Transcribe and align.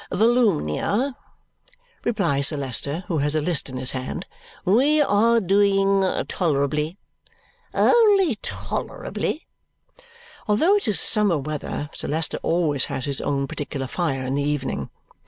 "Volumnia," 0.11 1.15
replies 2.03 2.47
Sir 2.47 2.57
Leicester, 2.57 3.03
who 3.07 3.19
has 3.19 3.35
a 3.35 3.39
list 3.39 3.69
in 3.69 3.77
his 3.77 3.91
hand, 3.91 4.25
"we 4.65 4.99
are 4.99 5.39
doing 5.39 6.03
tolerably." 6.27 6.97
"Only 7.71 8.37
tolerably!" 8.41 9.45
Although 10.47 10.73
it 10.75 10.87
is 10.87 10.99
summer 10.99 11.37
weather, 11.37 11.91
Sir 11.93 12.07
Leicester 12.07 12.39
always 12.41 12.85
has 12.85 13.05
his 13.05 13.21
own 13.21 13.45
particular 13.45 13.85
fire 13.85 14.23
in 14.25 14.33
the 14.33 14.41
evening. 14.41 14.89